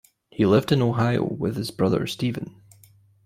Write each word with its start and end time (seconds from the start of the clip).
He 0.31 0.47
lived 0.47 0.71
in 0.71 0.81
Ohio 0.81 1.23
with 1.31 1.55
his 1.55 1.69
brother 1.69 2.07
Stephen. 2.07 2.55